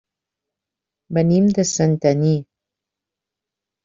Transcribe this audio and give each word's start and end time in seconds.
Venim 1.17 1.49
de 1.57 1.65
Santanyí. 1.71 2.31